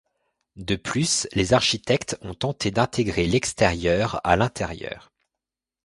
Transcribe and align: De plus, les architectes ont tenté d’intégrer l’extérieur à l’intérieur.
De 0.55 0.75
plus, 0.75 1.27
les 1.33 1.53
architectes 1.53 2.17
ont 2.21 2.33
tenté 2.33 2.71
d’intégrer 2.71 3.27
l’extérieur 3.27 4.19
à 4.23 4.35
l’intérieur. 4.35 5.11